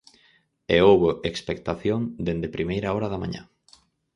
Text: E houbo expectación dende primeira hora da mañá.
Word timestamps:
E 0.73 0.77
houbo 0.87 1.09
expectación 1.31 1.99
dende 2.25 2.53
primeira 2.55 2.93
hora 2.95 3.11
da 3.11 3.21
mañá. 3.23 3.43